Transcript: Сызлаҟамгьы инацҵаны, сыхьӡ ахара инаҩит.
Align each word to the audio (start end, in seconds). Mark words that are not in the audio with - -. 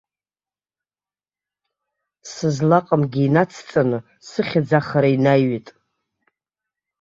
Сызлаҟамгьы 2.31 3.21
инацҵаны, 3.25 3.99
сыхьӡ 4.27 4.69
ахара 4.79 5.09
инаҩит. 5.15 5.67